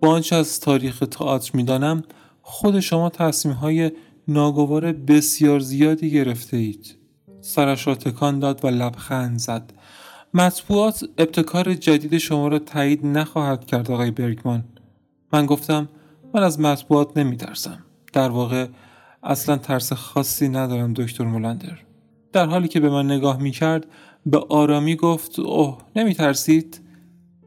با 0.01 0.09
آنچه 0.09 0.37
از 0.37 0.61
تاریخ 0.61 0.99
تئاتر 0.99 1.51
می‌دانم 1.55 2.03
خود 2.43 2.81
شما 2.81 3.11
تصمیم 3.11 3.55
های 3.55 3.91
ناگوار 4.29 4.93
بسیار 4.93 5.61
زیادی 5.61 6.11
گرفته 6.11 6.57
اید 6.57 6.98
سرش 7.41 7.87
را 7.87 7.95
تکان 7.95 8.39
داد 8.39 8.65
و 8.65 8.69
لبخند 8.69 9.39
زد. 9.39 9.73
مطبوعات 10.35 11.05
ابتکار 11.19 11.75
جدید 11.75 12.19
شما 12.19 12.49
را 12.49 12.59
تایید 12.59 13.07
نخواهد 13.07 13.67
کرد 13.67 13.91
آقای 13.91 14.11
برگمان. 14.11 14.65
من 15.33 15.47
گفتم 15.47 15.89
من 16.35 16.43
از 16.43 16.61
مطبوعات 16.61 17.17
نمی 17.17 17.37
ترسم 17.37 17.79
در 18.13 18.29
واقع 18.29 18.67
اصلا 19.23 19.57
ترس 19.57 19.93
خاصی 19.93 20.49
ندارم 20.49 20.93
دکتر 20.93 21.25
مولندر. 21.25 21.79
در 22.33 22.47
حالی 22.47 22.69
که 22.69 22.81
به 22.81 22.91
من 22.91 23.07
نگاه 23.07 23.43
می 23.43 23.51
کرد 23.51 23.87
به 24.27 24.39
آرامی 24.49 24.97
گفت 24.97 25.39
اوه 25.39 25.79
نمی 25.97 26.15
ترسید 26.15 26.81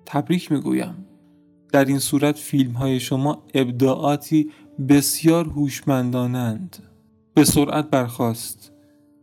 تبریک 0.05 0.51
می 0.51 0.61
گویم 0.61 1.05
در 1.71 1.85
این 1.85 1.99
صورت 1.99 2.37
فیلم 2.37 2.71
های 2.71 2.99
شما 2.99 3.43
ابداعاتی 3.53 4.51
بسیار 4.89 5.45
هوشمندانند. 5.45 6.77
به 7.33 7.43
سرعت 7.43 7.89
برخواست 7.89 8.70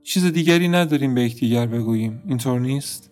چیز 0.08 0.24
دیگری 0.24 0.68
نداریم 0.68 1.14
به 1.14 1.22
یکدیگر 1.22 1.66
بگوییم. 1.66 2.22
اینطور 2.26 2.60
نیست؟ 2.60 3.10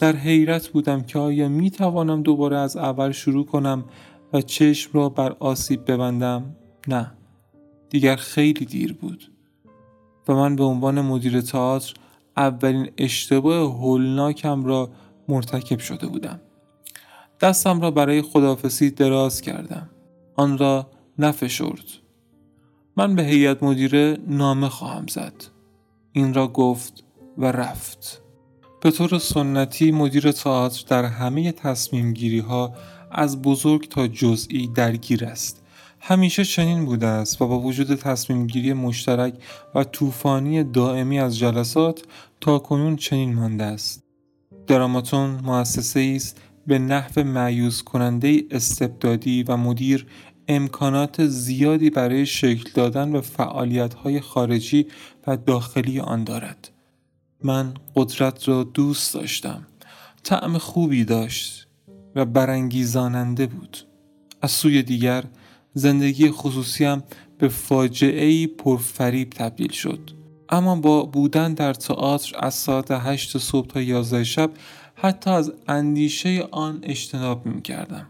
در 0.00 0.16
حیرت 0.16 0.68
بودم 0.68 1.02
که 1.02 1.18
آیا 1.18 1.48
می 1.48 1.70
توانم 1.70 2.22
دوباره 2.22 2.56
از 2.58 2.76
اول 2.76 3.12
شروع 3.12 3.46
کنم 3.46 3.84
و 4.32 4.40
چشم 4.40 4.90
را 4.92 5.08
بر 5.08 5.36
آسیب 5.38 5.90
ببندم؟ 5.90 6.56
نه. 6.88 7.12
دیگر 7.90 8.16
خیلی 8.16 8.64
دیر 8.64 8.92
بود. 8.92 9.32
و 10.28 10.34
من 10.34 10.56
به 10.56 10.64
عنوان 10.64 11.00
مدیر 11.00 11.40
تئاتر 11.40 11.94
اولین 12.36 12.90
اشتباه 12.98 13.72
هولناکم 13.72 14.64
را 14.64 14.90
مرتکب 15.28 15.78
شده 15.78 16.06
بودم. 16.06 16.40
دستم 17.40 17.80
را 17.80 17.90
برای 17.90 18.22
خدافسی 18.22 18.90
دراز 18.90 19.40
کردم. 19.40 19.90
آن 20.36 20.58
را 20.58 20.86
نفشرد. 21.18 21.84
من 22.96 23.14
به 23.14 23.22
هیئت 23.22 23.62
مدیره 23.62 24.18
نامه 24.26 24.68
خواهم 24.68 25.06
زد. 25.06 25.57
این 26.12 26.34
را 26.34 26.48
گفت 26.48 27.04
و 27.38 27.52
رفت. 27.52 28.22
به 28.80 28.90
طور 28.90 29.18
سنتی 29.18 29.92
مدیر 29.92 30.32
تئاتر 30.32 30.84
در 30.88 31.04
همه 31.04 31.52
تصمیم 31.52 32.12
گیری 32.12 32.38
ها 32.38 32.74
از 33.10 33.42
بزرگ 33.42 33.88
تا 33.88 34.08
جزئی 34.08 34.66
درگیر 34.66 35.24
است. 35.24 35.62
همیشه 36.00 36.44
چنین 36.44 36.84
بوده 36.84 37.06
است 37.06 37.42
و 37.42 37.48
با 37.48 37.60
وجود 37.60 37.94
تصمیم 37.94 38.46
گیری 38.46 38.72
مشترک 38.72 39.34
و 39.74 39.84
طوفانی 39.84 40.64
دائمی 40.64 41.20
از 41.20 41.38
جلسات 41.38 42.02
تا 42.40 42.58
کنون 42.58 42.96
چنین 42.96 43.34
مانده 43.34 43.64
است. 43.64 44.02
دراماتون 44.66 45.30
مؤسسه 45.30 46.12
است 46.16 46.40
به 46.66 46.78
نحو 46.78 47.24
معیوز 47.24 47.82
کننده 47.82 48.42
استبدادی 48.50 49.42
و 49.42 49.56
مدیر 49.56 50.06
امکانات 50.48 51.26
زیادی 51.26 51.90
برای 51.90 52.26
شکل 52.26 52.70
دادن 52.74 53.12
به 53.12 53.22
های 54.02 54.20
خارجی 54.20 54.86
و 55.26 55.36
داخلی 55.36 56.00
آن 56.00 56.24
دارد. 56.24 56.70
من 57.42 57.74
قدرت 57.96 58.48
را 58.48 58.64
دوست 58.64 59.14
داشتم. 59.14 59.66
طعم 60.22 60.58
خوبی 60.58 61.04
داشت 61.04 61.66
و 62.14 62.24
برانگیزاننده 62.24 63.46
بود. 63.46 63.78
از 64.42 64.50
سوی 64.50 64.82
دیگر 64.82 65.24
زندگی 65.74 66.30
خصوصیم 66.30 67.02
به 67.38 67.48
فاجعه 67.48 68.46
پرفریب 68.46 69.30
تبدیل 69.30 69.72
شد. 69.72 70.10
اما 70.48 70.76
با 70.76 71.02
بودن 71.02 71.54
در 71.54 71.74
تئاتر 71.74 72.36
از 72.40 72.54
ساعت 72.54 72.90
هشت 72.90 73.38
صبح 73.38 73.66
تا 73.66 73.80
یازده 73.80 74.24
شب 74.24 74.50
حتی 74.94 75.30
از 75.30 75.52
اندیشه 75.68 76.48
آن 76.50 76.78
اجتناب 76.82 77.46
می 77.46 77.62
کردم. 77.62 78.06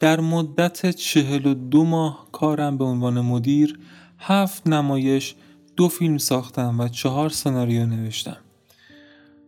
در 0.00 0.20
مدت 0.20 0.90
چهل 0.90 1.46
و 1.46 1.54
دو 1.54 1.84
ماه 1.84 2.28
کارم 2.32 2.78
به 2.78 2.84
عنوان 2.84 3.20
مدیر 3.20 3.78
هفت 4.18 4.66
نمایش 4.66 5.34
دو 5.76 5.88
فیلم 5.88 6.18
ساختم 6.18 6.80
و 6.80 6.88
چهار 6.88 7.28
سناریو 7.28 7.86
نوشتم. 7.86 8.36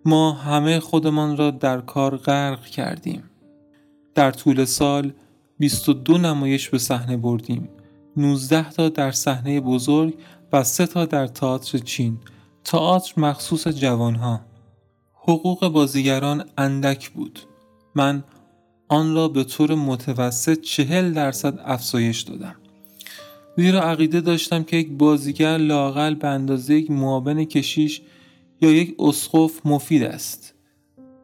ما 0.04 0.32
همه 0.32 0.80
خودمان 0.80 1.36
را 1.36 1.50
در 1.50 1.80
کار 1.80 2.16
غرق 2.16 2.66
کردیم. 2.66 3.22
در 4.14 4.30
طول 4.30 4.64
سال 4.64 5.12
22 5.58 6.18
نمایش 6.18 6.68
به 6.68 6.78
صحنه 6.78 7.16
بردیم 7.16 7.68
19 8.16 8.70
تا 8.70 8.88
در 8.88 9.10
صحنه 9.10 9.60
بزرگ 9.60 10.14
و 10.52 10.64
3 10.64 10.86
تا 10.86 11.04
در 11.04 11.26
تئاتر 11.26 11.78
چین 11.78 12.18
تئاتر 12.64 13.20
مخصوص 13.20 13.68
جوانها 13.68 14.40
حقوق 15.12 15.68
بازیگران 15.68 16.44
اندک 16.58 17.10
بود 17.10 17.40
من 17.94 18.24
آن 18.88 19.14
را 19.14 19.28
به 19.28 19.44
طور 19.44 19.74
متوسط 19.74 20.60
چهل 20.60 21.12
درصد 21.12 21.58
افزایش 21.64 22.20
دادم. 22.20 22.54
زیرا 23.56 23.82
عقیده 23.82 24.20
داشتم 24.20 24.62
که 24.62 24.76
یک 24.76 24.90
بازیگر 24.90 25.58
لاقل 25.58 26.14
به 26.14 26.28
اندازه 26.28 26.74
یک 26.74 26.90
معاون 26.90 27.44
کشیش 27.44 28.00
یا 28.60 28.70
یک 28.70 28.94
اسقف 28.98 29.66
مفید 29.66 30.02
است. 30.02 30.54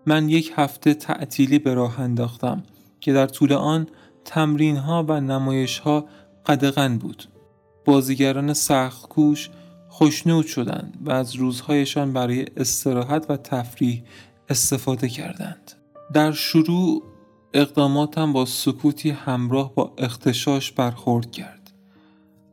من 0.06 0.28
یک 0.28 0.52
هفته 0.56 0.94
تعطیلی 0.94 1.58
به 1.58 1.74
راه 1.74 2.00
انداختم 2.00 2.62
که 3.00 3.12
در 3.12 3.26
طول 3.26 3.52
آن 3.52 3.86
تمرین 4.24 4.76
ها 4.76 5.04
و 5.08 5.20
نمایش 5.20 5.78
ها 5.78 6.04
قدغن 6.46 6.98
بود. 6.98 7.24
بازیگران 7.84 8.52
سخت 8.52 9.08
کوش 9.08 9.50
خوشنود 9.88 10.46
شدند 10.46 10.98
و 11.04 11.10
از 11.10 11.34
روزهایشان 11.34 12.12
برای 12.12 12.46
استراحت 12.56 13.30
و 13.30 13.36
تفریح 13.36 14.02
استفاده 14.48 15.08
کردند. 15.08 15.72
در 16.12 16.32
شروع 16.32 17.02
اقداماتم 17.54 18.32
با 18.32 18.44
سکوتی 18.44 19.10
همراه 19.10 19.74
با 19.74 19.92
اختشاش 19.98 20.72
برخورد 20.72 21.30
کرد. 21.30 21.72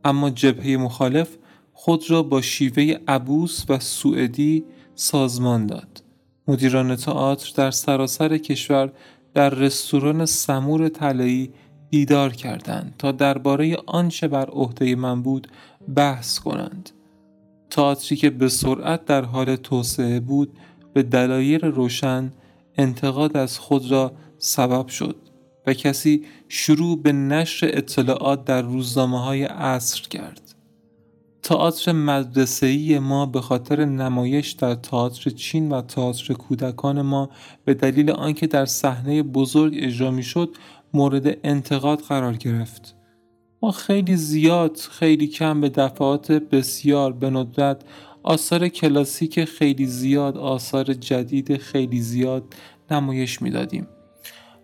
اما 0.05 0.29
جبهه 0.29 0.77
مخالف 0.77 1.37
خود 1.73 2.11
را 2.11 2.23
با 2.23 2.41
شیوه 2.41 2.97
عبوس 3.07 3.65
و 3.69 3.79
سوئدی 3.79 4.63
سازمان 4.95 5.65
داد. 5.65 6.03
مدیران 6.47 6.95
تئاتر 6.95 7.51
در 7.55 7.71
سراسر 7.71 8.37
کشور 8.37 8.91
در 9.33 9.49
رستوران 9.49 10.25
سمور 10.25 10.89
طلایی 10.89 11.53
دیدار 11.89 12.33
کردند 12.33 12.95
تا 12.97 13.11
درباره 13.11 13.77
آنچه 13.85 14.27
بر 14.27 14.49
عهده 14.49 14.95
من 14.95 15.21
بود 15.21 15.47
بحث 15.95 16.39
کنند. 16.39 16.89
تئاتری 17.69 18.15
که 18.15 18.29
به 18.29 18.49
سرعت 18.49 19.05
در 19.05 19.25
حال 19.25 19.55
توسعه 19.55 20.19
بود 20.19 20.57
به 20.93 21.03
دلایل 21.03 21.61
روشن 21.61 22.31
انتقاد 22.77 23.37
از 23.37 23.59
خود 23.59 23.91
را 23.91 24.11
سبب 24.43 24.87
شد 24.87 25.15
و 25.67 25.73
کسی 25.73 26.25
شروع 26.47 27.01
به 27.01 27.11
نشر 27.11 27.69
اطلاعات 27.73 28.45
در 28.45 28.61
روزنامه 28.61 29.23
های 29.23 29.43
عصر 29.43 30.01
کرد. 30.01 30.55
تئاتر 31.43 31.91
مدرسه‌ای 31.91 32.99
ما 32.99 33.25
به 33.25 33.41
خاطر 33.41 33.85
نمایش 33.85 34.51
در 34.51 34.75
تئاتر 34.75 35.29
چین 35.29 35.71
و 35.71 35.81
تئاتر 35.81 36.33
کودکان 36.33 37.01
ما 37.01 37.29
به 37.65 37.73
دلیل 37.73 38.11
آنکه 38.11 38.47
در 38.47 38.65
صحنه 38.65 39.23
بزرگ 39.23 39.73
اجرا 39.77 40.11
می‌شد 40.11 40.55
مورد 40.93 41.37
انتقاد 41.43 41.99
قرار 41.99 42.33
گرفت. 42.33 42.95
ما 43.63 43.71
خیلی 43.71 44.15
زیاد 44.15 44.77
خیلی 44.77 45.27
کم 45.27 45.61
به 45.61 45.69
دفعات 45.69 46.31
بسیار 46.31 47.13
به 47.13 47.29
ندرت 47.29 47.81
آثار 48.23 48.67
کلاسیک 48.67 49.45
خیلی 49.45 49.85
زیاد 49.85 50.37
آثار 50.37 50.93
جدید 50.93 51.57
خیلی 51.57 52.01
زیاد 52.01 52.43
نمایش 52.91 53.41
می‌دادیم. 53.41 53.87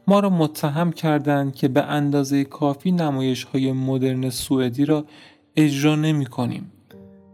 ما 0.07 0.19
را 0.19 0.29
متهم 0.29 0.91
کردند 0.91 1.55
که 1.55 1.67
به 1.67 1.83
اندازه 1.83 2.43
کافی 2.43 2.91
نمایش 2.91 3.43
های 3.43 3.71
مدرن 3.71 4.29
سوئدی 4.29 4.85
را 4.85 5.05
اجرا 5.55 5.95
نمی 5.95 6.25
کنیم 6.25 6.71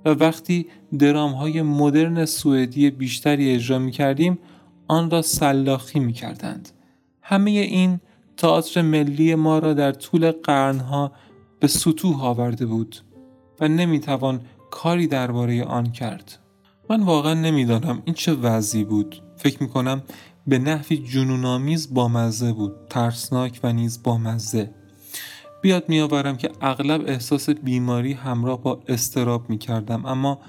و 0.06 0.10
وقتی 0.10 0.68
درام 1.00 1.32
های 1.32 1.62
مدرن 1.62 2.26
سوئدی 2.26 2.90
بیشتری 2.90 3.52
اجرا 3.52 3.80
می 3.80 3.92
کردیم 3.92 4.40
آن 4.88 5.10
را 5.10 5.22
سلاخی 5.22 6.00
می 6.00 6.14
کردند. 6.14 6.70
همه 7.22 7.52
این 7.52 8.00
تئاتر 8.38 8.82
ملی 8.82 9.36
ما 9.36 9.60
را 9.60 9.74
در 9.74 9.92
طول 9.92 10.32
قرنها 10.32 11.12
به 11.60 11.68
سطوح 11.68 12.24
آورده 12.24 12.66
بود 12.66 12.96
و 13.60 13.68
نمی 13.68 14.00
توان 14.00 14.42
کاری 14.72 15.08
درباره 15.08 15.64
آن 15.64 15.92
کرد. 15.92 16.40
من 16.90 17.04
واقعا 17.04 17.34
نمی‌دانم 17.34 18.02
این 18.06 18.16
چه 18.16 18.34
وضعی 18.34 18.84
بود. 18.84 19.16
فکر 19.38 19.64
می 19.64 19.70
کنم 19.70 20.02
به 20.48 20.60
نحوی 20.60 20.98
جنونآمیز 20.98 21.94
بامزه 21.94 22.54
بود 22.54 22.74
ترسناک 22.90 23.60
و 23.64 23.74
نیز 23.74 24.04
بامزه 24.04 24.70
بیاد 25.62 25.90
میآورم 25.90 26.38
که 26.38 26.50
اغلب 26.62 27.04
احساس 27.08 27.50
بیماری 27.50 28.14
همراه 28.14 28.62
با 28.62 28.80
استراب 28.88 29.50
می 29.50 29.58
کردم 29.58 30.06
اما 30.06 30.40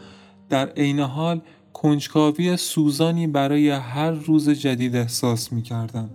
در 0.49 0.69
عین 0.69 1.01
حال 1.01 1.41
کنجکاوی 1.73 2.57
سوزانی 2.57 3.27
برای 3.27 3.71
هر 3.71 4.11
روز 4.11 4.51
جدید 4.51 4.97
احساس 4.97 5.53
می 5.53 5.63
کردم. 5.63 6.11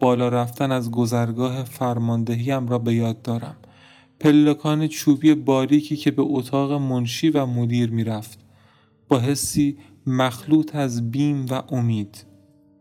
بالا 0.00 0.28
رفتن 0.28 0.72
از 0.72 0.90
گذرگاه 0.90 1.64
فرماندهیم 1.64 2.68
را 2.68 2.78
به 2.78 2.94
یاد 2.94 3.22
دارم. 3.22 3.56
پلکان 4.20 4.88
چوبی 4.88 5.34
باریکی 5.34 5.96
که 5.96 6.10
به 6.10 6.22
اتاق 6.26 6.72
منشی 6.72 7.30
و 7.30 7.46
مدیر 7.46 7.90
می 7.90 8.04
رفت. 8.04 8.38
با 9.08 9.20
حسی 9.20 9.78
مخلوط 10.08 10.76
از 10.76 11.10
بیم 11.10 11.46
و 11.50 11.62
امید. 11.68 12.24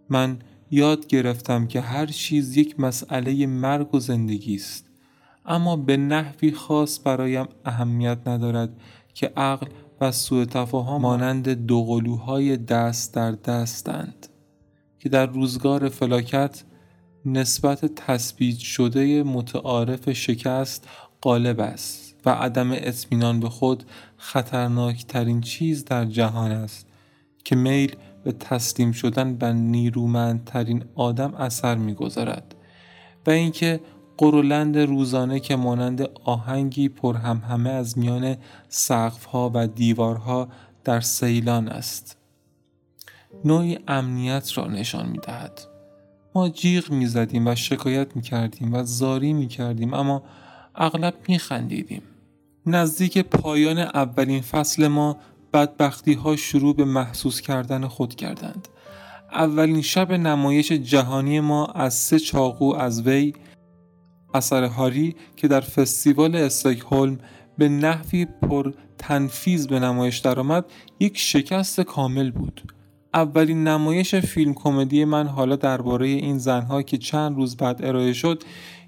من 0.10 0.40
یاد 0.72 1.08
گرفتم 1.08 1.68
که 1.68 1.82
هر 1.82 2.06
چیز 2.06 2.58
یک 2.58 2.80
مسئله 2.80 3.48
مرگ 3.48 3.96
و 3.96 4.00
زندگی 4.00 4.56
است. 4.56 4.86
اما 5.46 5.76
به 5.76 5.98
نحوی 5.98 6.52
خاص 6.52 7.00
برایم 7.04 7.48
اهمیت 7.66 8.18
ندارد 8.28 8.70
که 9.13 9.34
عقل 9.38 9.68
و 10.02 10.12
سوء 10.12 10.46
تفاهم 10.46 11.02
مانند 11.02 11.50
دوقلوهای 11.50 12.58
دست 12.58 13.13
در 13.13 13.32
دستند. 13.32 14.28
که 15.00 15.10
در 15.10 15.26
روزگار 15.26 15.90
فلاکت 15.90 16.63
نسبت 17.26 17.86
تثبیت 17.86 18.58
شده 18.58 19.24
متعارف 19.24 20.12
شکست 20.12 20.88
غالب 21.24 21.60
است 21.60 22.16
و 22.26 22.30
عدم 22.30 22.72
اطمینان 22.72 23.40
به 23.40 23.50
خود 23.50 23.84
خطرناکترین 24.18 25.42
چیز 25.42 25.86
در 25.86 26.06
جهان 26.06 26.52
است. 26.52 26.87
که 27.47 27.55
میل 27.55 27.95
به 28.23 28.31
تسلیم 28.31 28.91
شدن 28.91 29.36
به 29.36 29.53
نیرومندترین 29.53 30.83
آدم 30.95 31.33
اثر 31.33 31.75
می‌گذارد 31.75 32.55
و 33.27 33.29
اینکه 33.29 33.79
قرولند 34.17 34.77
روزانه 34.77 35.39
که 35.39 35.55
مانند 35.55 36.10
آهنگی 36.23 36.91
همه 37.49 37.69
از 37.69 37.97
میان 37.97 38.36
سقفها 38.69 39.51
و 39.53 39.67
دیوارها 39.67 40.47
در 40.83 41.01
سیلان 41.01 41.67
است 41.67 42.17
نوعی 43.45 43.79
امنیت 43.88 44.57
را 44.57 44.67
نشان 44.67 45.10
می 45.10 45.17
دهد. 45.17 45.62
ما 46.36 46.49
جیغ 46.49 46.91
می 46.91 47.07
زدیم 47.07 47.47
و 47.47 47.55
شکایت 47.55 48.15
می 48.15 48.21
کردیم 48.21 48.73
و 48.73 48.83
زاری 48.83 49.33
می 49.33 49.47
کردیم 49.47 49.93
اما 49.93 50.23
اغلب 50.75 51.13
می 51.27 51.39
خندیدیم. 51.39 52.01
نزدیک 52.65 53.17
پایان 53.17 53.77
اولین 53.77 54.41
فصل 54.41 54.88
ما 54.88 55.17
بدبختی 55.58 56.13
ها 56.13 56.36
شروع 56.36 56.76
به 56.76 56.86
محسوس 56.86 57.41
کردن 57.41 57.88
خود 57.88 58.15
کردند. 58.15 58.67
اولین 59.32 59.82
شب 59.82 60.12
نمایش 60.12 60.72
جهانی 60.72 61.39
ما 61.39 61.65
از 61.65 61.93
سه 61.93 62.20
چاقو 62.20 62.76
از 62.76 63.08
وی 63.08 63.34
اثر 64.34 64.63
هاری 64.63 65.15
که 65.36 65.48
در 65.48 65.62
فستیوال 65.62 66.36
استکهلم 66.36 67.17
به 67.58 67.70
نحوی 67.70 68.26
پر 68.26 68.74
تنفیز 68.98 69.67
به 69.67 69.80
نمایش 69.80 70.17
درآمد 70.17 70.65
یک 71.00 71.17
شکست 71.17 71.82
کامل 71.82 72.32
بود 72.32 72.62
اولین 73.13 73.67
نمایش 73.67 74.15
فیلم 74.15 74.54
کمدی 74.54 75.06
من 75.06 75.28
حالا 75.28 75.56
درباره 75.56 76.08
این 76.08 76.38
زنها 76.38 76.82
که 76.82 76.98
چند 76.98 77.36
روز 77.36 77.58
بعد 77.58 77.86
ارائه 77.86 78.13
شد 78.13 78.43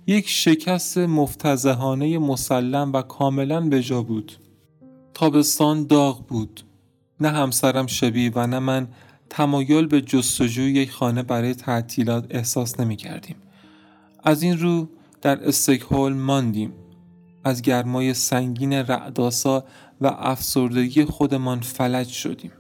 یک 0.08 0.30
شکست 0.30 0.98
مفتزهانه 0.98 2.20
مسلم 2.20 2.94
و 2.94 3.02
کاملا 3.02 3.62
به 3.62 3.82
جا 3.82 4.02
بود 4.02 4.49
تابستان 5.20 5.88
داغ 5.88 6.28
بود. 6.28 6.62
نه 7.20 7.30
همسرم 7.30 7.88
شبی 7.88 8.30
و 8.30 8.48
نه 8.48 8.60
من 8.60 8.88
تمایل 9.30 9.88
به 9.88 10.02
جستجوی 10.02 10.72
یک 10.72 10.92
خانه 10.92 11.24
برای 11.24 11.56
تعطیلات 11.56 12.26
احساس 12.30 12.80
نمی 12.80 12.96
کردیم. 12.96 13.36
از 14.24 14.42
این 14.44 14.60
رو 14.60 14.90
در 15.22 15.48
استکهول 15.48 16.14
ماندیم. 16.14 16.74
از 17.44 17.62
گرمای 17.62 18.14
سنگین 18.14 18.74
رعداسا 18.74 19.66
و 20.02 20.08
افسردگی 20.08 21.06
خودمان 21.06 21.60
فلج 21.60 22.08
شدیم. 22.08 22.52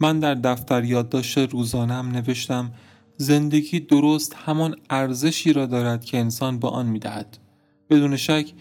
من 0.00 0.20
در 0.20 0.34
دفتر 0.34 0.84
یادداشت 0.84 1.38
روزانم 1.38 2.10
نوشتم 2.10 2.72
زندگی 3.16 3.80
درست 3.80 4.34
همان 4.34 4.76
ارزشی 4.90 5.52
را 5.52 5.66
دارد 5.66 6.04
که 6.04 6.18
انسان 6.18 6.58
به 6.58 6.68
آن 6.68 6.86
می‌دهد. 6.86 7.38
بدون 7.90 8.16
شک 8.16 8.52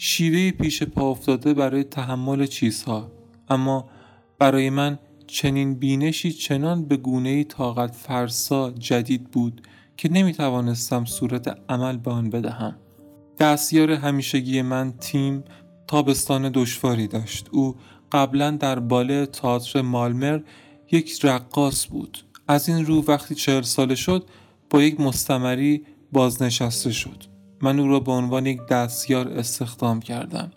شیوه 0.00 0.50
پیش 0.50 0.82
پا 0.82 1.10
افتاده 1.10 1.54
برای 1.54 1.84
تحمل 1.84 2.46
چیزها. 2.46 3.12
اما 3.48 3.88
برای 4.38 4.70
من 4.70 4.98
چنین 5.26 5.74
بینشی 5.74 6.32
چنان 6.32 6.84
به 6.84 6.96
گونه 6.96 7.44
طاقت 7.44 7.94
فرسا 7.94 8.70
جدید 8.70 9.30
بود 9.30 9.62
که 9.96 10.12
نمی 10.12 10.32
توانستم 10.32 11.04
صورت 11.04 11.58
عمل 11.68 11.96
به 11.96 12.10
آن 12.10 12.30
بدهم. 12.30 12.76
دستیار 13.38 13.90
همیشگی 13.90 14.62
من 14.62 14.92
تیم 15.00 15.44
تابستان 15.86 16.50
دشواری 16.54 17.06
داشت. 17.06 17.48
او 17.52 17.76
قبلا 18.12 18.50
در 18.50 18.78
باله 18.78 19.26
تئاتر 19.26 19.80
مالمر 19.80 20.40
یک 20.90 21.24
رقاص 21.24 21.86
بود. 21.86 22.18
از 22.48 22.68
این 22.68 22.86
رو 22.86 23.04
وقتی 23.08 23.34
چهل 23.34 23.62
ساله 23.62 23.94
شد 23.94 24.24
با 24.70 24.82
یک 24.82 25.00
مستمری 25.00 25.84
بازنشسته 26.12 26.92
شد. 26.92 27.37
من 27.62 27.80
او 27.80 27.88
را 27.88 28.00
به 28.00 28.12
عنوان 28.12 28.46
یک 28.46 28.66
دستیار 28.66 29.28
استخدام 29.28 30.00
کردم. 30.00 30.52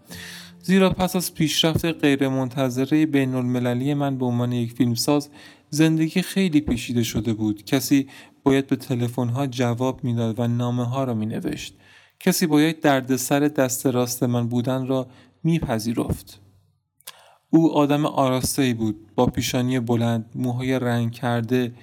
زیرا 0.64 0.90
پس 0.90 1.16
از 1.16 1.34
پیشرفت 1.34 1.86
غیرمنتظره 1.86 3.06
بین 3.06 3.36
المللی 3.36 3.94
من 3.94 4.18
به 4.18 4.26
عنوان 4.26 4.52
یک 4.52 4.74
فیلمساز 4.74 5.30
زندگی 5.70 6.22
خیلی 6.22 6.62
پیچیده 6.62 7.04
شده 7.04 7.34
بود. 7.34 7.66
کسی 7.66 8.08
باید 8.44 8.68
به 8.68 8.76
تلفن 8.76 9.30
ها 9.30 9.48
جواب 9.48 10.04
می‌داد 10.04 10.40
و 10.40 10.48
نامه 10.48 10.86
ها 10.86 11.04
را 11.04 11.14
می 11.14 11.26
نوشت 11.26 11.74
کسی 12.20 12.48
باید 12.48 12.80
دردسر 12.80 13.40
دست 13.40 13.86
راست 13.86 14.24
من 14.24 14.48
بودن 14.48 14.88
را 14.88 15.08
میپذیرفت. 15.44 16.40
او 17.50 17.74
آدم 17.74 18.06
آراسته 18.06 18.74
بود 18.74 19.16
با 19.16 19.26
پیشانی 19.26 19.80
بلند 19.80 20.26
موهای 20.36 20.80
رنگ 20.80 21.12
کرده 21.12 21.74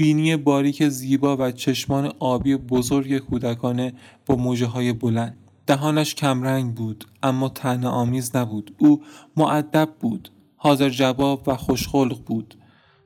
بینی 0.00 0.36
باریک 0.36 0.88
زیبا 0.88 1.36
و 1.36 1.50
چشمان 1.50 2.12
آبی 2.18 2.56
بزرگ 2.56 3.18
کودکانه 3.18 3.92
با 4.26 4.36
موجه 4.36 4.66
های 4.66 4.92
بلند. 4.92 5.36
دهانش 5.66 6.14
کمرنگ 6.14 6.74
بود 6.74 7.04
اما 7.22 7.48
تنه 7.48 7.88
آمیز 7.88 8.36
نبود. 8.36 8.74
او 8.78 9.02
معدب 9.36 9.88
بود 10.00 10.30
حاضر 10.56 10.88
جواب 10.88 11.42
و 11.46 11.56
خوشخلق 11.56 12.24
بود. 12.24 12.54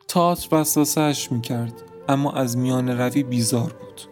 تئاتر 0.09 0.57
وسواسهاش 0.57 1.33
می‌کرد 1.33 1.83
اما 2.09 2.33
از 2.33 2.57
میان 2.57 2.89
روی 2.89 3.23
بیزار 3.23 3.73
بود. 3.73 4.12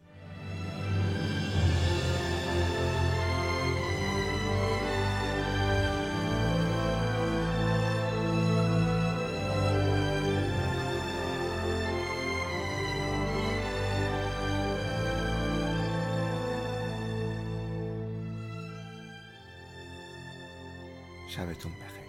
شبتون 21.41 21.71
بخیر. 21.71 22.00